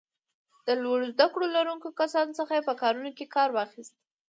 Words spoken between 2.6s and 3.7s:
په کارونو کې کار